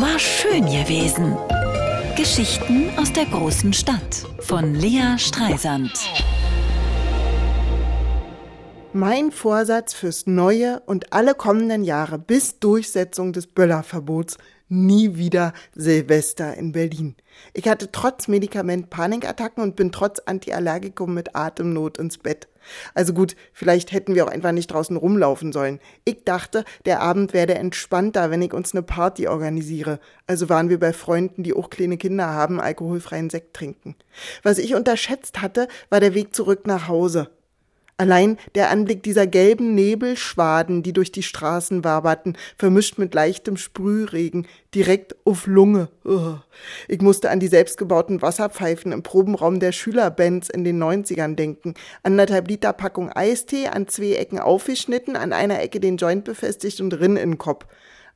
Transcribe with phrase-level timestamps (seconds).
[0.00, 1.36] War schön gewesen.
[2.16, 5.90] Geschichten aus der großen Stadt von Lea Streisand.
[8.92, 16.54] Mein Vorsatz fürs neue und alle kommenden Jahre bis Durchsetzung des Böllerverbots nie wieder Silvester
[16.56, 17.16] in Berlin.
[17.52, 22.48] Ich hatte trotz Medikament Panikattacken und bin trotz Antiallergikum mit Atemnot ins Bett.
[22.94, 25.80] Also gut, vielleicht hätten wir auch einfach nicht draußen rumlaufen sollen.
[26.04, 30.00] Ich dachte, der Abend werde entspannter, wenn ich uns eine Party organisiere.
[30.26, 33.96] Also waren wir bei Freunden, die auch kleine Kinder haben, alkoholfreien Sekt trinken.
[34.42, 37.30] Was ich unterschätzt hatte, war der Weg zurück nach Hause.
[38.00, 44.46] Allein der Anblick dieser gelben Nebelschwaden, die durch die Straßen waberten, vermischt mit leichtem Sprühregen,
[44.72, 45.88] direkt auf Lunge.
[46.86, 51.74] Ich musste an die selbstgebauten Wasserpfeifen im Probenraum der Schülerbands in den 90ern denken.
[52.04, 56.92] Anderthalb Liter Packung Eistee, an zwei Ecken aufgeschnitten, an einer Ecke den Joint befestigt und
[56.92, 57.66] Rinn in den Kopf.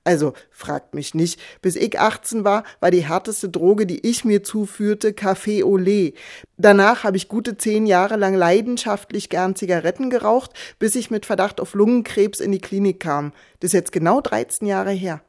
[0.05, 1.41] Also, fragt mich nicht.
[1.61, 6.15] Bis ich 18 war, war die härteste Droge, die ich mir zuführte, Café Olé.
[6.57, 11.61] Danach habe ich gute zehn Jahre lang leidenschaftlich gern Zigaretten geraucht, bis ich mit Verdacht
[11.61, 13.33] auf Lungenkrebs in die Klinik kam.
[13.61, 15.23] Das ist jetzt genau 13 Jahre her.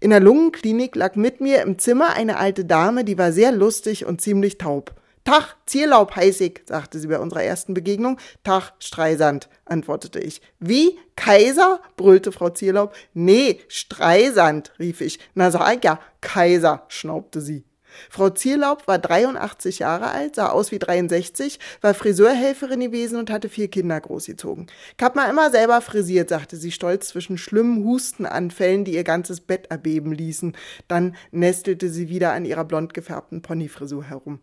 [0.00, 4.04] In der Lungenklinik lag mit mir im Zimmer eine alte Dame, die war sehr lustig
[4.04, 4.94] und ziemlich taub.
[5.28, 8.18] Tag, Zierlaub heiß ich, sagte sie bei unserer ersten Begegnung.
[8.44, 10.40] Tag, Streisand, antwortete ich.
[10.58, 10.98] Wie?
[11.16, 11.82] Kaiser?
[11.98, 12.94] brüllte Frau Zierlaub.
[13.12, 15.18] Nee, Streisand, rief ich.
[15.34, 17.66] Na sag ja, Kaiser, schnaubte sie.
[18.08, 23.50] Frau Zierlaub war 83 Jahre alt, sah aus wie 63, war Friseurhelferin gewesen und hatte
[23.50, 24.68] vier Kinder großgezogen.
[24.98, 29.66] Hab mal immer selber frisiert, sagte sie stolz zwischen schlimmen Hustenanfällen, die ihr ganzes Bett
[29.68, 30.56] erbeben ließen.
[30.86, 34.40] Dann nestelte sie wieder an ihrer blond gefärbten Ponyfrisur herum.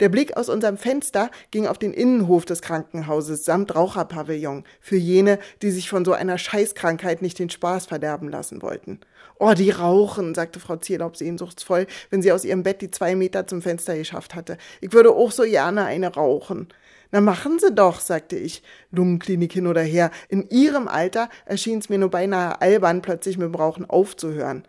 [0.00, 5.38] Der Blick aus unserem Fenster ging auf den Innenhof des Krankenhauses samt Raucherpavillon für jene,
[5.62, 9.00] die sich von so einer Scheißkrankheit nicht den Spaß verderben lassen wollten.
[9.38, 13.46] Oh, die rauchen, sagte Frau Zierlaub sehnsuchtsvoll, wenn sie aus ihrem Bett die zwei Meter
[13.46, 14.58] zum Fenster geschafft hatte.
[14.80, 16.68] Ich würde auch so gerne eine rauchen.
[17.10, 20.10] Na machen Sie doch, sagte ich, Lungenklinik hin oder her.
[20.28, 24.64] In Ihrem Alter erschien's mir nur beinahe albern, plötzlich mit dem Rauchen aufzuhören.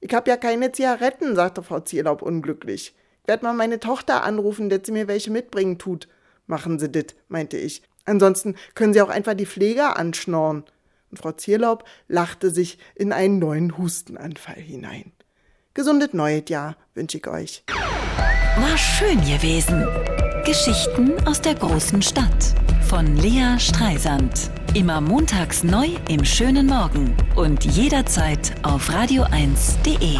[0.00, 2.94] Ich hab ja keine Zigaretten, sagte Frau Zierlaub unglücklich.
[3.26, 6.08] Werd mal meine Tochter anrufen, dass sie mir welche mitbringen tut.
[6.46, 7.82] Machen Sie dit, meinte ich.
[8.04, 10.64] Ansonsten können Sie auch einfach die Pfleger anschnorren.
[11.10, 15.12] Und Frau Zierlaub lachte sich in einen neuen Hustenanfall hinein.
[15.74, 17.64] Gesundet neues Jahr wünsche ich euch.
[17.68, 19.86] War schön gewesen.
[20.44, 22.54] Geschichten aus der großen Stadt
[22.90, 24.50] von Lea Streisand.
[24.74, 30.18] Immer montags neu im schönen Morgen und jederzeit auf radio1.de.